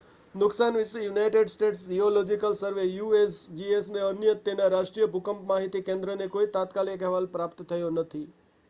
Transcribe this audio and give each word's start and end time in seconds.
નુકસાન 0.35 0.77
વિશે 0.77 1.01
United 1.01 1.51
States 1.51 1.83
Geological 1.89 2.55
Survey 2.55 2.85
usgsને 3.03 4.01
અને 4.07 4.33
તેના 4.43 4.71
રાષ્ટ્રીય 4.71 5.11
ભૂકંપ 5.11 5.45
માહિતી 5.47 5.85
કેન્દ્રને 5.85 6.31
કોઈ 6.31 6.51
તાત્કાલિક 6.53 7.07
અહેવાલ 7.07 7.31
પ્રાપ્ત 7.31 7.65
થયો 7.69 7.95
નથી 7.95 8.27